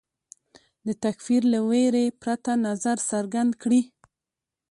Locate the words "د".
0.87-0.89